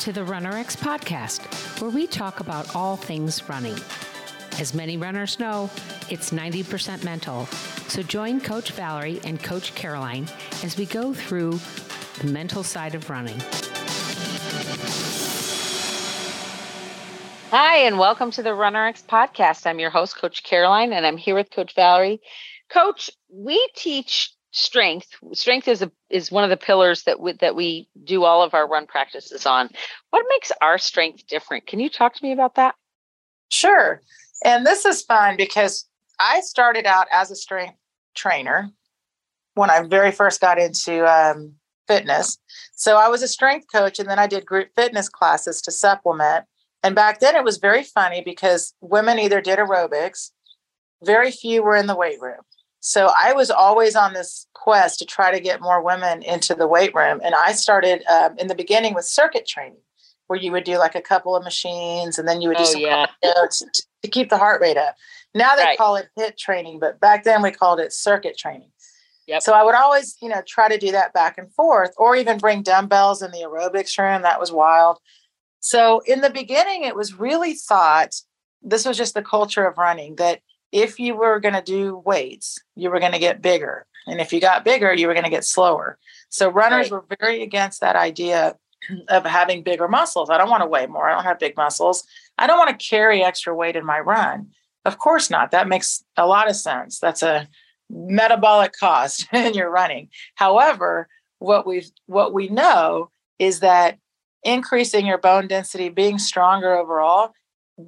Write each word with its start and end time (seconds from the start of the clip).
to 0.00 0.12
the 0.12 0.22
RunRx 0.22 0.78
podcast, 0.78 1.42
where 1.78 1.90
we 1.90 2.06
talk 2.06 2.40
about 2.40 2.74
all 2.74 2.96
things 2.96 3.46
running. 3.50 3.76
As 4.58 4.72
many 4.72 4.96
runners 4.96 5.38
know, 5.38 5.68
it's 6.08 6.30
90% 6.30 7.04
mental. 7.04 7.44
So 7.88 8.02
join 8.02 8.40
Coach 8.40 8.72
Valerie 8.72 9.20
and 9.24 9.42
Coach 9.42 9.74
Caroline 9.74 10.26
as 10.64 10.78
we 10.78 10.86
go 10.86 11.12
through 11.12 11.60
the 12.20 12.28
mental 12.32 12.62
side 12.62 12.94
of 12.94 13.10
running. 13.10 13.38
Hi, 17.50 17.80
and 17.80 17.98
welcome 17.98 18.30
to 18.30 18.42
the 18.42 18.50
RunRx 18.50 19.04
podcast. 19.04 19.66
I'm 19.66 19.80
your 19.80 19.90
host, 19.90 20.16
Coach 20.16 20.44
Caroline, 20.44 20.94
and 20.94 21.04
I'm 21.04 21.18
here 21.18 21.34
with 21.34 21.50
Coach 21.50 21.74
Valerie. 21.74 22.22
Coach, 22.70 23.10
we 23.28 23.68
teach 23.76 24.32
strength. 24.52 25.08
Strength 25.32 25.68
is 25.68 25.82
a 25.82 25.90
is 26.08 26.32
one 26.32 26.44
of 26.44 26.50
the 26.50 26.56
pillars 26.56 27.04
that 27.04 27.20
we, 27.20 27.32
that 27.34 27.54
we 27.54 27.88
do 28.04 28.24
all 28.24 28.42
of 28.42 28.54
our 28.54 28.68
run 28.68 28.86
practices 28.86 29.46
on. 29.46 29.70
What 30.10 30.26
makes 30.28 30.52
our 30.60 30.78
strength 30.78 31.26
different? 31.26 31.66
Can 31.66 31.80
you 31.80 31.90
talk 31.90 32.14
to 32.14 32.24
me 32.24 32.32
about 32.32 32.56
that? 32.56 32.74
Sure. 33.50 34.00
And 34.44 34.66
this 34.66 34.84
is 34.84 35.02
fun 35.02 35.36
because 35.36 35.86
I 36.18 36.40
started 36.40 36.86
out 36.86 37.06
as 37.12 37.30
a 37.30 37.36
strength 37.36 37.76
trainer 38.14 38.70
when 39.54 39.70
I 39.70 39.82
very 39.82 40.10
first 40.10 40.40
got 40.40 40.58
into 40.58 41.04
um, 41.06 41.54
fitness. 41.86 42.38
So 42.74 42.96
I 42.96 43.08
was 43.08 43.22
a 43.22 43.28
strength 43.28 43.66
coach, 43.72 43.98
and 43.98 44.08
then 44.08 44.18
I 44.18 44.26
did 44.26 44.46
group 44.46 44.68
fitness 44.76 45.08
classes 45.08 45.60
to 45.62 45.70
supplement. 45.70 46.46
And 46.82 46.94
back 46.94 47.20
then 47.20 47.36
it 47.36 47.44
was 47.44 47.58
very 47.58 47.82
funny 47.82 48.22
because 48.24 48.72
women 48.80 49.18
either 49.18 49.40
did 49.40 49.58
aerobics, 49.58 50.30
very 51.04 51.30
few 51.30 51.62
were 51.62 51.76
in 51.76 51.86
the 51.86 51.96
weight 51.96 52.20
room. 52.20 52.40
So 52.80 53.12
I 53.22 53.34
was 53.34 53.50
always 53.50 53.94
on 53.94 54.14
this 54.14 54.46
quest 54.54 54.98
to 54.98 55.04
try 55.04 55.30
to 55.30 55.40
get 55.40 55.60
more 55.60 55.82
women 55.82 56.22
into 56.22 56.54
the 56.54 56.66
weight 56.66 56.94
room. 56.94 57.20
And 57.22 57.34
I 57.34 57.52
started 57.52 58.02
um, 58.10 58.36
in 58.38 58.48
the 58.48 58.54
beginning 58.54 58.94
with 58.94 59.04
circuit 59.04 59.46
training, 59.46 59.80
where 60.26 60.38
you 60.38 60.50
would 60.52 60.64
do 60.64 60.78
like 60.78 60.94
a 60.94 61.02
couple 61.02 61.36
of 61.36 61.44
machines 61.44 62.18
and 62.18 62.26
then 62.26 62.40
you 62.40 62.48
would 62.48 62.56
do 62.56 62.62
oh, 62.62 62.72
some 62.72 62.80
yeah. 62.80 63.06
to, 63.22 63.66
to, 64.02 64.08
keep 64.08 64.30
the 64.30 64.38
heart 64.38 64.60
rate 64.60 64.76
up. 64.76 64.94
Now 65.34 65.56
they 65.56 65.62
right. 65.62 65.78
call 65.78 65.96
it 65.96 66.08
HIIT 66.18 66.36
training, 66.38 66.78
but 66.80 67.00
back 67.00 67.24
then 67.24 67.42
we 67.42 67.50
called 67.50 67.80
it 67.80 67.92
circuit 67.92 68.36
training. 68.38 68.70
Yep. 69.26 69.42
So 69.42 69.52
I 69.52 69.62
would 69.62 69.74
always, 69.74 70.16
you 70.20 70.28
know, 70.28 70.42
try 70.46 70.68
to 70.68 70.78
do 70.78 70.90
that 70.92 71.12
back 71.12 71.38
and 71.38 71.52
forth, 71.52 71.92
or 71.96 72.16
even 72.16 72.38
bring 72.38 72.62
dumbbells 72.62 73.22
in 73.22 73.30
the 73.30 73.44
aerobics 73.46 73.96
room. 73.98 74.22
That 74.22 74.40
was 74.40 74.50
wild. 74.50 74.98
So 75.60 76.00
in 76.06 76.20
the 76.20 76.30
beginning, 76.30 76.84
it 76.84 76.96
was 76.96 77.18
really 77.18 77.54
thought 77.54 78.14
this 78.62 78.84
was 78.84 78.96
just 78.96 79.14
the 79.14 79.22
culture 79.22 79.66
of 79.66 79.78
running 79.78 80.16
that 80.16 80.40
if 80.72 80.98
you 80.98 81.14
were 81.16 81.40
going 81.40 81.54
to 81.54 81.62
do 81.62 81.96
weights, 82.04 82.58
you 82.76 82.90
were 82.90 83.00
going 83.00 83.12
to 83.12 83.18
get 83.18 83.42
bigger. 83.42 83.86
And 84.06 84.20
if 84.20 84.32
you 84.32 84.40
got 84.40 84.64
bigger, 84.64 84.92
you 84.92 85.06
were 85.06 85.14
going 85.14 85.24
to 85.24 85.30
get 85.30 85.44
slower. 85.44 85.98
So 86.28 86.48
runners 86.48 86.90
right. 86.90 87.02
were 87.08 87.16
very 87.20 87.42
against 87.42 87.80
that 87.80 87.96
idea 87.96 88.56
of 89.08 89.24
having 89.24 89.62
bigger 89.62 89.88
muscles. 89.88 90.30
I 90.30 90.38
don't 90.38 90.50
want 90.50 90.62
to 90.62 90.68
weigh 90.68 90.86
more. 90.86 91.08
I 91.08 91.14
don't 91.14 91.24
have 91.24 91.38
big 91.38 91.56
muscles. 91.56 92.04
I 92.38 92.46
don't 92.46 92.58
want 92.58 92.70
to 92.70 92.86
carry 92.86 93.22
extra 93.22 93.54
weight 93.54 93.76
in 93.76 93.84
my 93.84 94.00
run. 94.00 94.48
Of 94.84 94.98
course 94.98 95.28
not. 95.28 95.50
That 95.50 95.68
makes 95.68 96.02
a 96.16 96.26
lot 96.26 96.48
of 96.48 96.56
sense. 96.56 96.98
That's 96.98 97.22
a 97.22 97.48
metabolic 97.90 98.72
cost 98.78 99.28
in 99.32 99.54
your 99.54 99.70
running. 99.70 100.08
However, 100.36 101.08
what 101.38 101.66
we 101.66 101.86
what 102.06 102.32
we 102.32 102.48
know 102.48 103.10
is 103.38 103.60
that 103.60 103.98
increasing 104.42 105.06
your 105.06 105.18
bone 105.18 105.48
density, 105.48 105.88
being 105.88 106.18
stronger 106.18 106.74
overall, 106.76 107.32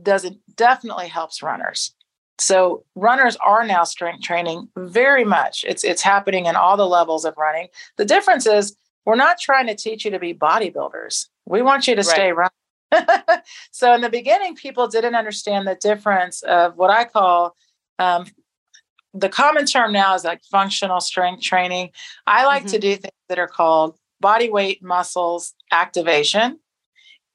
doesn't 0.02 0.39
definitely 0.56 1.08
helps 1.08 1.42
runners. 1.42 1.94
So 2.42 2.84
runners 2.96 3.36
are 3.36 3.64
now 3.64 3.84
strength 3.84 4.22
training 4.22 4.68
very 4.76 5.24
much. 5.24 5.64
It's 5.66 5.84
it's 5.84 6.02
happening 6.02 6.46
in 6.46 6.56
all 6.56 6.76
the 6.76 6.86
levels 6.86 7.24
of 7.24 7.34
running. 7.38 7.68
The 7.98 8.04
difference 8.04 8.46
is 8.46 8.76
we're 9.06 9.14
not 9.14 9.38
trying 9.40 9.68
to 9.68 9.76
teach 9.76 10.04
you 10.04 10.10
to 10.10 10.18
be 10.18 10.34
bodybuilders. 10.34 11.28
We 11.46 11.62
want 11.62 11.86
you 11.86 11.94
to 11.94 12.00
right. 12.00 12.06
stay 12.06 12.32
running. 12.32 12.50
so 13.70 13.94
in 13.94 14.00
the 14.00 14.10
beginning, 14.10 14.56
people 14.56 14.88
didn't 14.88 15.14
understand 15.14 15.68
the 15.68 15.77
difference 15.77 16.42
of 16.42 16.77
what 16.77 16.90
I 16.90 17.05
call 17.05 17.56
um, 18.00 18.27
the 19.14 19.28
common 19.28 19.64
term 19.64 19.92
now 19.92 20.14
is 20.14 20.24
like 20.24 20.42
functional 20.50 21.00
strength 21.00 21.42
training. 21.42 21.90
I 22.27 22.44
like 22.44 22.62
mm-hmm. 22.62 22.72
to 22.72 22.78
do 22.80 22.96
things 22.96 23.12
that 23.28 23.38
are 23.38 23.48
called 23.48 23.96
body 24.20 24.50
weight 24.50 24.83
muscles 24.83 25.55
activation. 25.70 26.58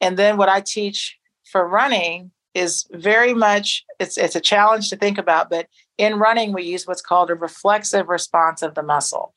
And 0.02 0.18
then 0.18 0.36
what 0.36 0.50
I 0.50 0.60
teach 0.62 1.18
for 1.50 1.66
running 1.66 2.32
is 2.58 2.86
very 2.92 3.34
much 3.34 3.86
it's 4.00 4.18
it's 4.18 4.36
a 4.36 4.42
challenge 4.42 4.90
to 4.90 4.96
think 4.96 5.18
about, 5.18 5.50
but 5.50 5.68
in 5.98 6.20
running 6.20 6.54
we 6.54 6.64
use 6.64 6.88
what's 6.88 7.02
called 7.02 7.30
a 7.30 7.36
reflexive 7.36 8.10
response 8.10 8.62
of 8.62 8.76
the 8.76 8.84
muscle. 8.84 9.34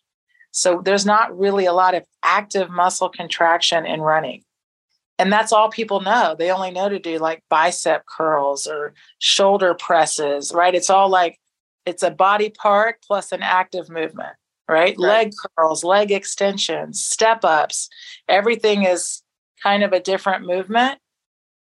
So 0.52 0.80
there's 0.84 1.06
not 1.06 1.36
really 1.38 1.66
a 1.66 1.72
lot 1.72 1.94
of 1.94 2.04
active 2.22 2.70
muscle 2.70 3.08
contraction 3.08 3.86
in 3.86 4.00
running. 4.00 4.42
And 5.18 5.32
that's 5.32 5.52
all 5.52 5.68
people 5.68 6.00
know. 6.00 6.34
They 6.36 6.50
only 6.50 6.70
know 6.70 6.88
to 6.88 6.98
do 6.98 7.18
like 7.18 7.44
bicep 7.50 8.06
curls 8.06 8.66
or 8.66 8.94
shoulder 9.18 9.74
presses, 9.74 10.52
right? 10.52 10.74
It's 10.74 10.90
all 10.90 11.10
like 11.10 11.38
it's 11.86 12.02
a 12.02 12.10
body 12.10 12.50
part 12.50 12.96
plus 13.06 13.30
an 13.32 13.42
active 13.42 13.90
movement 13.90 14.34
right? 14.70 14.94
right? 14.96 14.98
Leg 14.98 15.32
curls, 15.56 15.84
leg 15.84 16.12
extensions, 16.12 17.04
step 17.04 17.44
ups, 17.44 17.88
everything 18.28 18.84
is 18.84 19.22
kind 19.62 19.82
of 19.82 19.92
a 19.92 20.00
different 20.00 20.46
movement. 20.46 20.98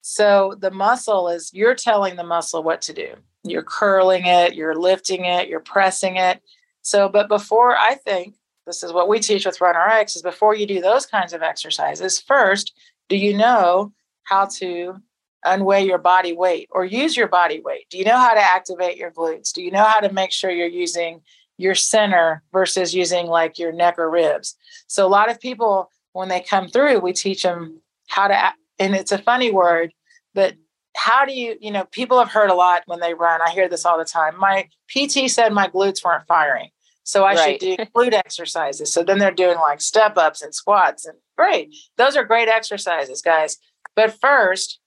So 0.08 0.54
the 0.58 0.70
muscle 0.70 1.28
is 1.28 1.50
you're 1.52 1.74
telling 1.74 2.14
the 2.14 2.22
muscle 2.22 2.62
what 2.62 2.80
to 2.82 2.92
do. 2.92 3.14
You're 3.42 3.64
curling 3.64 4.26
it, 4.26 4.54
you're 4.54 4.76
lifting 4.76 5.24
it, 5.24 5.48
you're 5.48 5.58
pressing 5.58 6.16
it. 6.16 6.40
So, 6.82 7.08
but 7.08 7.28
before 7.28 7.76
I 7.76 7.96
think 7.96 8.36
this 8.66 8.84
is 8.84 8.92
what 8.92 9.08
we 9.08 9.18
teach 9.18 9.44
with 9.44 9.58
RunRx 9.58 10.14
is 10.14 10.22
before 10.22 10.54
you 10.54 10.64
do 10.64 10.80
those 10.80 11.06
kinds 11.06 11.32
of 11.32 11.42
exercises, 11.42 12.20
first, 12.20 12.72
do 13.08 13.16
you 13.16 13.36
know 13.36 13.92
how 14.22 14.46
to 14.58 14.96
unweigh 15.44 15.84
your 15.84 15.98
body 15.98 16.32
weight 16.32 16.68
or 16.70 16.84
use 16.84 17.16
your 17.16 17.26
body 17.26 17.60
weight? 17.60 17.86
Do 17.90 17.98
you 17.98 18.04
know 18.04 18.16
how 18.16 18.34
to 18.34 18.40
activate 18.40 18.96
your 18.96 19.10
glutes? 19.10 19.52
Do 19.52 19.60
you 19.60 19.72
know 19.72 19.84
how 19.84 19.98
to 19.98 20.12
make 20.12 20.30
sure 20.30 20.52
you're 20.52 20.68
using 20.68 21.20
your 21.58 21.74
center 21.74 22.44
versus 22.52 22.94
using 22.94 23.26
like 23.26 23.58
your 23.58 23.72
neck 23.72 23.98
or 23.98 24.10
ribs. 24.10 24.56
So 24.86 25.06
a 25.06 25.08
lot 25.08 25.30
of 25.30 25.40
people, 25.40 25.90
when 26.12 26.28
they 26.28 26.40
come 26.40 26.68
through, 26.68 27.00
we 27.00 27.12
teach 27.12 27.42
them 27.42 27.80
how 28.08 28.28
to, 28.28 28.52
and 28.78 28.94
it's 28.94 29.12
a 29.12 29.18
funny 29.18 29.50
word, 29.50 29.92
but 30.36 30.54
how 30.94 31.24
do 31.24 31.32
you, 31.32 31.56
you 31.60 31.70
know, 31.70 31.84
people 31.86 32.18
have 32.18 32.30
heard 32.30 32.50
a 32.50 32.54
lot 32.54 32.82
when 32.86 33.00
they 33.00 33.14
run. 33.14 33.40
I 33.44 33.50
hear 33.50 33.68
this 33.68 33.86
all 33.86 33.98
the 33.98 34.04
time. 34.04 34.38
My 34.38 34.68
PT 34.88 35.30
said 35.30 35.52
my 35.52 35.66
glutes 35.68 36.04
weren't 36.04 36.26
firing. 36.26 36.68
So 37.04 37.24
I 37.24 37.34
right. 37.34 37.60
should 37.60 37.78
do 37.78 37.84
glute 37.96 38.12
exercises. 38.12 38.92
So 38.92 39.02
then 39.02 39.18
they're 39.18 39.30
doing 39.30 39.56
like 39.56 39.80
step 39.80 40.18
ups 40.18 40.42
and 40.42 40.54
squats 40.54 41.06
and 41.06 41.16
great. 41.38 41.74
Those 41.96 42.16
are 42.16 42.24
great 42.24 42.48
exercises, 42.48 43.22
guys. 43.22 43.56
But 43.94 44.20
first, 44.20 44.78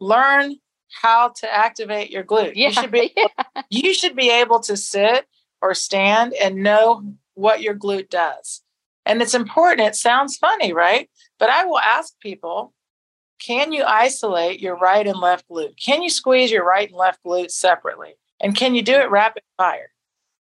learn 0.00 0.56
how 1.02 1.32
to 1.36 1.54
activate 1.54 2.10
your 2.10 2.24
glute. 2.24 2.52
Yeah, 2.56 2.68
you 2.68 2.72
should 2.72 2.90
be 2.90 3.12
yeah. 3.16 3.62
you 3.70 3.94
should 3.94 4.16
be 4.16 4.30
able 4.30 4.58
to 4.60 4.76
sit 4.76 5.26
or 5.62 5.74
stand 5.74 6.34
and 6.34 6.56
know 6.56 7.02
what 7.34 7.62
your 7.62 7.76
glute 7.76 8.10
does. 8.10 8.62
And 9.06 9.22
it's 9.22 9.34
important. 9.34 9.86
It 9.86 9.94
sounds 9.94 10.36
funny, 10.36 10.72
right? 10.72 11.08
But 11.38 11.50
I 11.50 11.64
will 11.64 11.78
ask 11.78 12.18
people 12.20 12.72
can 13.38 13.72
you 13.72 13.84
isolate 13.84 14.60
your 14.60 14.76
right 14.76 15.06
and 15.06 15.18
left 15.18 15.48
glute? 15.48 15.76
Can 15.76 16.02
you 16.02 16.10
squeeze 16.10 16.50
your 16.50 16.64
right 16.64 16.88
and 16.88 16.96
left 16.96 17.22
glute 17.24 17.50
separately? 17.50 18.14
And 18.40 18.56
can 18.56 18.74
you 18.74 18.82
do 18.82 18.94
it 18.94 19.10
rapid 19.10 19.42
fire? 19.56 19.90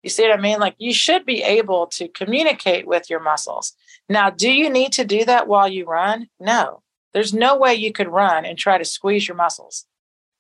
You 0.04 0.10
see 0.10 0.24
what 0.24 0.38
I 0.38 0.42
mean? 0.42 0.60
Like 0.60 0.76
you 0.78 0.94
should 0.94 1.26
be 1.26 1.42
able 1.42 1.88
to 1.88 2.08
communicate 2.10 2.86
with 2.86 3.10
your 3.10 3.22
muscles. 3.22 3.74
Now, 4.10 4.30
do 4.30 4.52
you 4.52 4.70
need 4.70 4.92
to 4.94 5.06
do 5.06 5.24
that 5.26 5.48
while 5.48 5.68
you 5.68 5.86
run? 5.86 6.28
No. 6.40 6.82
There's 7.14 7.34
no 7.34 7.58
way 7.58 7.76
you 7.76 7.94
could 7.94 8.10
run 8.10 8.46
and 8.46 8.58
try 8.58 8.78
to 8.78 8.86
squeeze 8.86 9.28
your 9.28 9.38
muscles. 9.38 9.86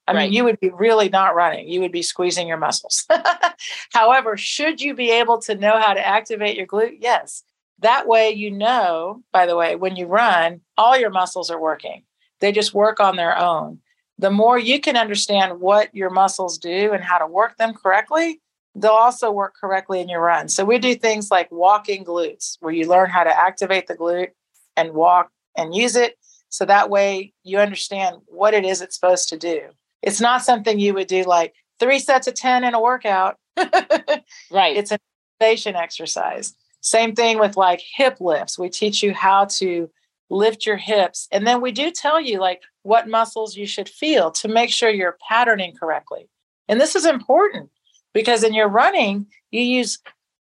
I 0.05 0.13
right. 0.13 0.23
mean, 0.23 0.33
you 0.33 0.43
would 0.43 0.59
be 0.59 0.69
really 0.69 1.07
not 1.07 1.35
running. 1.35 1.69
You 1.69 1.79
would 1.81 1.91
be 1.91 2.01
squeezing 2.01 2.47
your 2.47 2.57
muscles. 2.57 3.07
However, 3.91 4.35
should 4.35 4.81
you 4.81 4.93
be 4.93 5.11
able 5.11 5.39
to 5.41 5.55
know 5.55 5.79
how 5.79 5.93
to 5.93 6.05
activate 6.05 6.57
your 6.57 6.67
glute? 6.67 6.97
Yes. 6.99 7.43
That 7.79 8.07
way, 8.07 8.31
you 8.31 8.51
know, 8.51 9.23
by 9.31 9.45
the 9.45 9.55
way, 9.55 9.75
when 9.75 9.95
you 9.95 10.07
run, 10.07 10.61
all 10.77 10.97
your 10.97 11.09
muscles 11.09 11.49
are 11.49 11.59
working. 11.59 12.03
They 12.43 12.51
just 12.51 12.73
work 12.73 12.99
on 12.99 13.15
their 13.15 13.37
own. 13.37 13.79
The 14.17 14.29
more 14.29 14.59
you 14.59 14.81
can 14.81 14.97
understand 14.97 15.61
what 15.61 15.95
your 15.95 16.09
muscles 16.09 16.57
do 16.57 16.91
and 16.91 17.01
how 17.01 17.17
to 17.17 17.25
work 17.25 17.55
them 17.55 17.73
correctly, 17.73 18.41
they'll 18.75 18.91
also 18.91 19.31
work 19.31 19.53
correctly 19.59 20.01
in 20.01 20.09
your 20.09 20.21
run. 20.21 20.49
So, 20.49 20.65
we 20.65 20.77
do 20.77 20.93
things 20.93 21.31
like 21.31 21.49
walking 21.51 22.03
glutes, 22.03 22.57
where 22.59 22.73
you 22.73 22.87
learn 22.87 23.09
how 23.09 23.23
to 23.23 23.35
activate 23.35 23.87
the 23.87 23.95
glute 23.95 24.31
and 24.75 24.91
walk 24.91 25.31
and 25.57 25.73
use 25.73 25.95
it. 25.95 26.17
So 26.49 26.65
that 26.65 26.89
way 26.89 27.33
you 27.43 27.59
understand 27.59 28.17
what 28.27 28.53
it 28.53 28.65
is 28.65 28.81
it's 28.81 28.95
supposed 28.95 29.29
to 29.29 29.37
do. 29.37 29.61
It's 30.01 30.21
not 30.21 30.43
something 30.43 30.79
you 30.79 30.93
would 30.93 31.07
do 31.07 31.23
like 31.23 31.53
three 31.79 31.99
sets 31.99 32.27
of 32.27 32.35
10 32.35 32.63
in 32.63 32.73
a 32.73 32.81
workout. 32.81 33.37
right. 33.57 34.75
It's 34.77 34.91
an 34.91 34.99
innovation 35.39 35.75
exercise. 35.75 36.53
Same 36.81 37.15
thing 37.15 37.39
with 37.39 37.55
like 37.55 37.81
hip 37.95 38.17
lifts. 38.19 38.59
We 38.59 38.69
teach 38.69 39.01
you 39.01 39.13
how 39.13 39.45
to 39.45 39.89
lift 40.33 40.65
your 40.65 40.77
hips. 40.77 41.27
And 41.31 41.45
then 41.45 41.61
we 41.61 41.71
do 41.71 41.91
tell 41.91 42.19
you 42.19 42.39
like 42.39 42.61
what 42.81 43.07
muscles 43.07 43.55
you 43.55 43.65
should 43.65 43.87
feel 43.87 44.31
to 44.31 44.47
make 44.47 44.71
sure 44.71 44.89
you're 44.89 45.17
patterning 45.27 45.75
correctly. 45.75 46.27
And 46.67 46.81
this 46.81 46.95
is 46.95 47.05
important 47.05 47.69
because 48.13 48.43
in 48.43 48.53
your 48.53 48.67
running, 48.67 49.27
you 49.51 49.61
use 49.61 49.99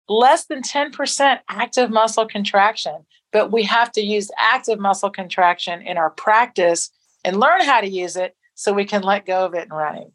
less 0.09 0.47
than 0.47 0.63
10% 0.63 1.39
active 1.49 1.91
muscle 1.91 2.27
contraction. 2.27 3.07
But 3.31 3.53
we 3.53 3.63
have 3.65 3.93
to 3.93 4.01
use 4.01 4.31
active 4.39 4.79
muscle 4.79 5.11
contraction 5.11 5.83
in 5.83 5.99
our 5.99 6.11
practice 6.11 6.91
and 7.25 7.39
learn 7.39 7.63
how 7.63 7.81
to 7.81 7.89
use 7.89 8.17
it 8.17 8.35
so 8.55 8.73
we 8.73 8.87
can 8.87 9.03
let 9.03 9.27
go 9.27 9.45
of 9.45 9.55
it 9.55 9.65
in 9.65 9.71
running. 9.71 10.13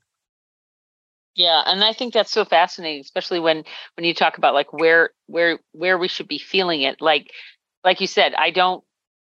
Yeah, 1.36 1.64
and 1.66 1.84
I 1.84 1.94
think 1.94 2.14
that's 2.14 2.32
so 2.32 2.46
fascinating, 2.46 3.02
especially 3.02 3.40
when 3.40 3.64
when 3.96 4.06
you 4.06 4.14
talk 4.14 4.38
about 4.38 4.54
like 4.54 4.72
where 4.72 5.12
where 5.28 5.60
where 5.72 5.98
we 5.98 6.08
should 6.08 6.28
be 6.28 6.38
feeling 6.38 6.82
it. 6.82 7.02
Like 7.02 7.32
like 7.84 8.02
you 8.02 8.08
said, 8.08 8.34
I 8.36 8.52
don't 8.52 8.84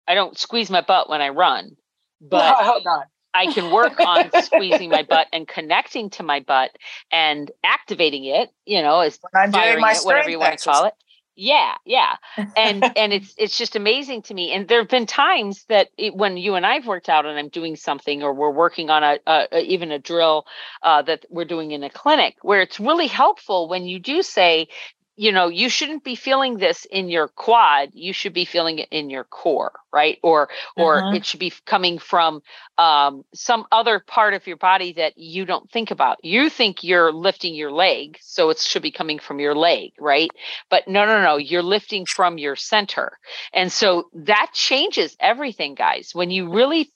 I 0.08 0.16
don't 0.16 0.38
squeeze 0.38 0.70
my 0.70 0.82
butt 0.82 1.10
when 1.10 1.22
I 1.22 1.30
run, 1.30 1.76
but 2.22 2.58
no, 2.86 2.92
I. 2.92 3.04
I 3.34 3.52
can 3.52 3.72
work 3.72 4.00
on 4.00 4.30
squeezing 4.44 4.90
my 4.90 5.04
butt 5.04 5.28
and 5.34 5.48
connecting 5.48 6.12
to 6.12 6.24
my 6.24 6.40
butt 6.40 6.72
and 7.12 7.50
activating 7.64 8.26
it, 8.26 8.52
you 8.66 8.82
know, 8.82 9.00
as 9.00 9.20
I'm 9.34 9.50
doing 9.50 9.80
my 9.80 9.94
it, 9.94 10.02
whatever 10.04 10.30
you 10.30 10.40
want 10.40 10.58
to 10.58 10.64
call 10.64 10.86
it. 10.86 10.94
Yeah, 11.36 11.76
yeah. 11.86 12.18
And 12.56 12.84
and 12.98 13.14
it's 13.14 13.34
it's 13.38 13.58
just 13.58 13.76
amazing 13.76 14.22
to 14.24 14.34
me. 14.34 14.52
And 14.52 14.68
there 14.68 14.80
have 14.80 14.90
been 14.90 15.06
times 15.06 15.66
that 15.66 15.90
it, 15.98 16.16
when 16.16 16.38
you 16.38 16.56
and 16.56 16.66
I've 16.66 16.86
worked 16.86 17.10
out 17.10 17.26
and 17.26 17.38
I'm 17.38 17.50
doing 17.50 17.76
something 17.76 18.22
or 18.22 18.34
we're 18.34 18.52
working 18.52 18.90
on 18.90 19.04
a, 19.04 19.20
a, 19.26 19.48
a 19.52 19.62
even 19.62 19.92
a 19.92 20.00
drill 20.00 20.46
uh, 20.84 21.02
that 21.04 21.26
we're 21.30 21.46
doing 21.46 21.72
in 21.72 21.84
a 21.84 21.90
clinic 21.90 22.36
where 22.42 22.62
it's 22.62 22.80
really 22.80 23.08
helpful 23.08 23.68
when 23.68 23.86
you 23.86 24.00
do 24.00 24.22
say 24.22 24.68
you 25.16 25.32
know 25.32 25.48
you 25.48 25.70
shouldn't 25.70 26.04
be 26.04 26.16
feeling 26.16 26.58
this 26.58 26.86
in 26.86 27.10
your 27.10 27.28
quad 27.28 27.90
you 27.94 28.14
should 28.14 28.34
be 28.34 28.46
feeling 28.46 28.80
it 28.80 28.88
in 28.92 29.10
your 29.10 29.24
core 29.24 29.74
right? 29.94 30.18
Or 30.24 30.50
or 30.76 31.02
mm-hmm. 31.02 31.16
it 31.16 31.26
should 31.26 31.40
be 31.40 31.54
coming 31.66 32.00
from 32.00 32.42
um, 32.78 33.24
some 33.34 33.66
other 33.72 34.00
part 34.00 34.34
of 34.34 34.46
your 34.48 34.58
body 34.58 34.92
that 34.94 35.18
you 35.18 35.46
don't 35.46 35.70
think 35.72 35.92
about. 35.92 36.18
You 36.24 36.50
think 36.50 36.84
you're 36.84 37.14
lifting 37.14 37.54
your 37.54 37.72
leg 37.72 38.18
so 38.20 38.50
it 38.50 38.58
should 38.60 38.82
be 38.82 38.92
coming 38.92 39.20
from 39.20 39.40
your 39.40 39.56
leg 39.56 39.92
right? 40.00 40.32
But 40.70 40.88
no 40.88 41.06
no 41.06 41.22
no 41.22 41.38
you're 41.38 41.64
lifting 41.64 42.06
from 42.06 42.38
your 42.38 42.56
center. 42.56 43.20
And 43.54 43.72
so 43.72 44.10
that 44.14 44.52
changes 44.54 45.16
everything 45.20 45.76
guys. 45.76 46.10
When 46.14 46.32
you 46.32 46.52
really 46.52 46.92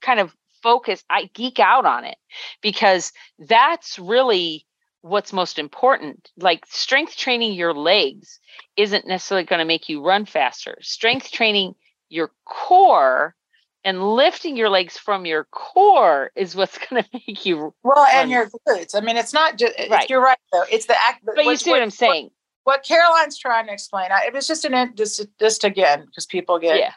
kind 0.00 0.20
of 0.20 0.34
focus 0.62 1.02
i 1.10 1.28
geek 1.34 1.58
out 1.58 1.84
on 1.84 2.04
it 2.04 2.16
because 2.60 3.12
that's 3.40 3.98
really 3.98 4.64
what's 5.02 5.32
most 5.32 5.58
important. 5.58 6.30
Like 6.38 6.64
strength 6.66 7.16
training 7.16 7.52
your 7.52 7.74
legs 7.74 8.40
isn't 8.76 9.06
necessarily 9.06 9.44
going 9.44 9.58
to 9.58 9.64
make 9.64 9.88
you 9.88 10.02
run 10.02 10.24
faster. 10.24 10.78
Strength 10.80 11.30
training 11.30 11.74
your 12.08 12.30
core 12.46 13.34
and 13.84 14.14
lifting 14.14 14.56
your 14.56 14.68
legs 14.68 14.96
from 14.96 15.26
your 15.26 15.44
core 15.50 16.30
is 16.36 16.54
what's 16.54 16.78
going 16.90 17.02
to 17.02 17.08
make 17.12 17.44
you 17.44 17.74
well 17.82 18.06
and 18.12 18.30
your 18.30 18.48
glutes. 18.68 18.94
I 18.94 19.00
mean, 19.00 19.16
it's 19.16 19.32
not 19.32 19.58
just 19.58 19.74
right. 19.90 20.08
you're 20.08 20.22
right 20.22 20.38
though. 20.52 20.64
It's 20.70 20.86
the 20.86 20.98
act. 20.98 21.24
But 21.24 21.44
you 21.44 21.56
see 21.56 21.70
what, 21.70 21.76
what 21.76 21.82
I'm 21.82 21.90
saying. 21.90 22.30
What, 22.64 22.78
what, 22.78 22.84
Caroline's 22.84 23.38
trying 23.38 23.66
to 23.66 23.72
explain. 23.72 24.12
I, 24.12 24.26
it 24.26 24.32
was 24.32 24.46
just 24.46 24.64
an 24.64 24.94
just 24.94 25.26
just 25.40 25.64
again 25.64 26.04
because 26.06 26.26
people 26.26 26.58
get 26.58 26.78
yeah. 26.78 26.92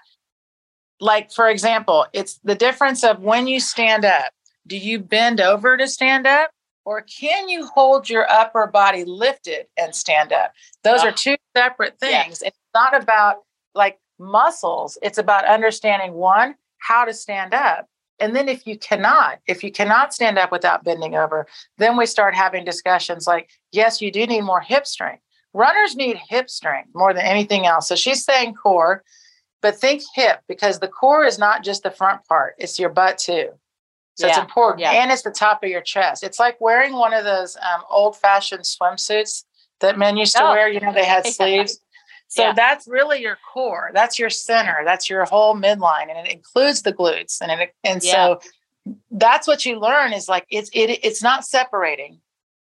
Like 0.99 1.31
for 1.31 1.49
example, 1.49 2.05
it's 2.13 2.39
the 2.43 2.55
difference 2.55 3.03
of 3.03 3.19
when 3.19 3.47
you 3.47 3.59
stand 3.59 4.05
up. 4.05 4.31
Do 4.67 4.77
you 4.77 4.99
bend 4.99 5.41
over 5.41 5.77
to 5.77 5.87
stand 5.87 6.25
up? 6.25 6.51
Or 6.85 7.01
can 7.01 7.49
you 7.49 7.65
hold 7.65 8.09
your 8.09 8.29
upper 8.31 8.67
body 8.67 9.03
lifted 9.03 9.65
and 9.77 9.93
stand 9.93 10.31
up? 10.31 10.53
Those 10.83 11.01
oh. 11.01 11.07
are 11.07 11.11
ah. 11.11 11.17
two 11.17 11.35
separate 11.57 11.99
things. 11.99 12.41
It's 12.41 12.57
not 12.73 12.95
about 12.95 13.37
like 13.73 13.99
muscles, 14.19 14.97
it's 15.01 15.17
about 15.17 15.45
understanding 15.45 16.13
one, 16.13 16.55
how 16.77 17.03
to 17.03 17.13
stand 17.13 17.53
up. 17.53 17.87
And 18.19 18.33
then 18.33 18.47
if 18.47 18.65
you 18.65 18.77
cannot, 18.77 19.39
if 19.45 19.63
you 19.63 19.71
cannot 19.71 20.13
stand 20.13 20.37
up 20.37 20.51
without 20.51 20.85
bending 20.85 21.15
over, 21.15 21.47
then 21.77 21.97
we 21.97 22.05
start 22.05 22.33
having 22.33 22.63
discussions 22.63 23.27
like, 23.27 23.49
yes, 23.73 23.99
you 24.01 24.09
do 24.11 24.25
need 24.25 24.41
more 24.41 24.61
hip 24.61 24.87
strength. 24.87 25.21
Runners 25.53 25.95
need 25.95 26.17
hip 26.29 26.49
strength 26.49 26.89
more 26.93 27.13
than 27.13 27.25
anything 27.25 27.65
else. 27.65 27.89
So 27.89 27.95
she's 27.95 28.23
saying 28.23 28.55
core, 28.55 29.03
but 29.61 29.75
think 29.75 30.01
hip 30.13 30.41
because 30.47 30.79
the 30.79 30.87
core 30.87 31.25
is 31.25 31.37
not 31.37 31.63
just 31.63 31.83
the 31.83 31.91
front 31.91 32.25
part, 32.25 32.55
it's 32.57 32.79
your 32.79 32.89
butt 32.89 33.17
too. 33.17 33.49
So 34.15 34.27
yeah. 34.27 34.33
it's 34.33 34.39
important. 34.39 34.81
Yeah. 34.81 34.91
And 34.91 35.11
it's 35.11 35.21
the 35.21 35.31
top 35.31 35.63
of 35.63 35.69
your 35.69 35.81
chest. 35.81 36.23
It's 36.23 36.39
like 36.39 36.59
wearing 36.59 36.93
one 36.93 37.13
of 37.13 37.23
those 37.23 37.57
um, 37.57 37.81
old 37.89 38.17
fashioned 38.17 38.63
swimsuits 38.63 39.43
that 39.81 39.97
men 39.97 40.17
used 40.17 40.35
to 40.35 40.43
oh. 40.43 40.51
wear. 40.51 40.69
You 40.69 40.79
know, 40.79 40.93
they 40.93 41.05
had 41.05 41.27
sleeves. 41.27 41.79
So 42.27 42.43
yeah. 42.43 42.53
that's 42.53 42.87
really 42.87 43.21
your 43.21 43.37
core. 43.53 43.91
That's 43.93 44.17
your 44.17 44.29
center. 44.29 44.81
That's 44.83 45.09
your 45.09 45.25
whole 45.25 45.55
midline. 45.55 46.09
And 46.09 46.27
it 46.27 46.31
includes 46.31 46.81
the 46.81 46.93
glutes. 46.93 47.39
And 47.41 47.51
it, 47.51 47.75
and 47.83 48.01
so 48.01 48.39
that's 49.11 49.47
what 49.47 49.65
you 49.65 49.79
learn 49.79 50.13
is 50.13 50.29
like 50.29 50.45
it's 50.49 50.69
it 50.73 50.99
it's 51.03 51.23
not 51.23 51.45
separating 51.45 52.19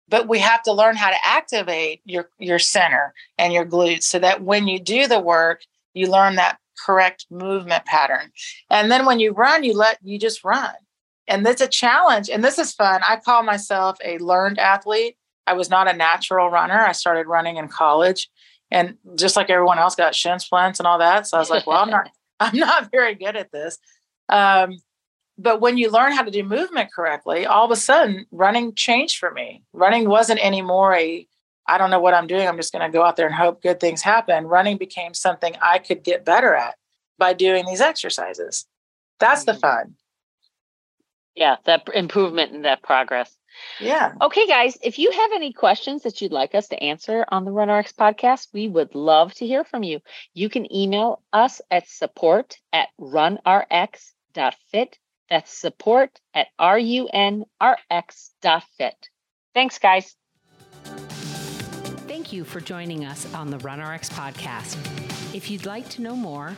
but 0.10 0.28
we 0.28 0.38
have 0.38 0.62
to 0.62 0.74
learn 0.74 0.96
how 0.96 1.10
to 1.10 1.18
activate 1.26 2.02
your 2.06 2.30
your 2.38 2.60
center 2.60 3.14
and 3.38 3.54
your 3.54 3.66
glutes 3.66 4.04
so 4.04 4.20
that 4.20 4.44
when 4.44 4.68
you 4.68 4.80
do 4.80 5.08
the 5.08 5.20
work 5.20 5.62
you 5.94 6.08
learn 6.08 6.36
that 6.36 6.58
correct 6.86 7.26
movement 7.32 7.86
pattern 7.86 8.32
and 8.70 8.92
then 8.92 9.06
when 9.06 9.20
you 9.20 9.32
run 9.32 9.64
you 9.64 9.76
let 9.76 9.98
you 10.04 10.20
just 10.20 10.44
run 10.44 10.74
and 11.28 11.46
it's 11.48 11.62
a 11.62 11.68
challenge 11.68 12.30
and 12.30 12.44
this 12.44 12.58
is 12.58 12.74
fun 12.74 13.02
i 13.08 13.18
call 13.18 13.44
myself 13.44 13.98
a 14.04 14.18
learned 14.20 14.60
athlete 14.60 15.16
i 15.48 15.54
was 15.54 15.70
not 15.70 15.88
a 15.88 15.94
natural 15.94 16.50
runner 16.50 16.80
i 16.80 16.92
started 16.92 17.28
running 17.28 17.58
in 17.58 17.68
college 17.68 18.30
and 18.72 18.98
just 19.16 19.36
like 19.36 19.50
everyone 19.50 19.80
else 19.80 19.96
got 19.96 20.16
shin 20.16 20.40
splints 20.40 20.80
and 20.80 20.88
all 20.88 21.00
that 21.00 21.28
so 21.28 21.38
i 21.38 21.40
was 21.40 21.50
like 21.50 21.66
well 21.68 21.78
i'm 21.78 21.90
not 21.90 22.10
i'm 22.40 22.58
not 22.58 22.92
very 22.92 23.16
good 23.16 23.36
at 23.36 23.52
this. 23.52 23.78
Um, 24.28 24.78
but 25.38 25.62
when 25.62 25.78
you 25.78 25.90
learn 25.90 26.14
how 26.14 26.24
to 26.24 26.32
do 26.32 26.44
movement 26.44 26.90
correctly 26.94 27.46
all 27.46 27.66
of 27.66 27.72
a 27.72 27.76
sudden 27.76 28.26
running 28.32 28.74
changed 28.76 29.18
for 29.18 29.32
me. 29.32 29.64
Running 29.74 30.10
wasn't 30.10 30.44
anymore 30.44 30.94
a 30.94 31.28
i 31.68 31.78
don't 31.78 31.92
know 31.92 32.00
what 32.00 32.14
i'm 32.14 32.28
doing 32.28 32.46
i'm 32.46 32.58
just 32.58 32.74
going 32.74 32.86
to 32.86 32.96
go 32.96 33.04
out 33.04 33.16
there 33.16 33.26
and 33.26 33.36
hope 33.36 33.62
good 33.62 33.80
things 33.80 34.02
happen. 34.02 34.46
Running 34.46 34.78
became 34.78 35.14
something 35.14 35.56
i 35.62 35.80
could 35.80 36.04
get 36.04 36.26
better 36.26 36.54
at 36.56 36.76
by 37.18 37.34
doing 37.34 37.66
these 37.66 37.82
exercises. 37.82 38.66
That's 39.20 39.46
the 39.46 39.54
mm-hmm. 39.54 39.62
fun 39.62 39.96
yeah 41.36 41.58
that 41.66 41.88
improvement 41.94 42.54
and 42.54 42.66
that 42.66 42.82
progress. 42.84 43.36
Yeah. 43.80 44.14
Okay 44.22 44.48
guys 44.48 44.78
if 44.82 44.98
you 45.00 45.12
have 45.12 45.32
any 45.34 45.54
questions 45.54 46.04
that 46.04 46.22
you'd 46.22 46.32
like 46.32 46.56
us 46.56 46.68
to 46.70 46.82
answer 46.82 47.26
on 47.28 47.46
the 47.46 47.52
runrx 47.52 47.94
podcast 47.94 48.48
we 48.54 48.68
would 48.68 48.96
love 48.96 49.34
to 49.36 49.46
hear 49.46 49.64
from 49.64 49.84
you. 49.84 50.00
You 50.34 50.50
can 50.50 50.74
email 50.74 51.22
us 51.32 51.62
at 51.70 51.88
support 51.88 52.58
at 52.72 52.90
runrx.fit 53.00 54.18
that's 55.30 55.54
support 55.54 56.20
at 56.34 56.48
runrx.fit 56.60 57.48
thanks 59.54 59.80
guys. 59.80 60.16
Thank 62.08 62.34
you 62.34 62.44
for 62.44 62.60
joining 62.60 63.06
us 63.06 63.32
on 63.34 63.50
the 63.50 63.58
runrx 63.58 64.10
podcast. 64.10 64.78
If 65.36 65.50
you'd 65.50 65.66
like 65.66 65.90
to 65.90 66.02
know 66.02 66.16
more 66.16 66.56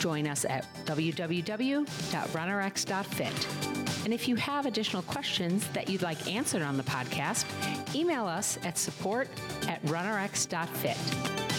join 0.00 0.26
us 0.26 0.44
at 0.44 0.66
www.runrx.fit 0.86 1.86
and 4.04 4.12
if 4.14 4.28
you 4.28 4.36
have 4.36 4.66
additional 4.66 5.02
questions 5.02 5.66
that 5.68 5.88
you'd 5.88 6.02
like 6.02 6.32
answered 6.32 6.62
on 6.62 6.76
the 6.76 6.82
podcast, 6.82 7.44
email 7.94 8.26
us 8.26 8.58
at 8.64 8.78
support 8.78 9.28
at 9.68 9.82
runrx.fit. 9.84 11.49